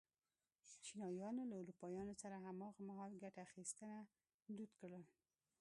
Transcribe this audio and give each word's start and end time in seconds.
چینایانو 0.85 1.43
له 1.49 1.55
اروپایانو 1.61 2.13
سره 2.21 2.37
هماغه 2.45 2.81
مهال 2.89 3.11
ګته 3.23 3.39
اخیستنه 3.47 3.97
دود 4.55 4.71
کړل. 4.79 5.03